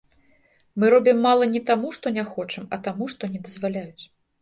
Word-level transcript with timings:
Мы 0.83 0.89
робім 0.93 1.17
мала 1.27 1.45
не 1.53 1.63
таму, 1.69 1.93
што 2.01 2.17
не 2.17 2.27
хочам, 2.33 2.63
а 2.73 2.83
таму, 2.91 3.03
што 3.17 3.23
не 3.37 3.47
дазваляюць. 3.49 4.03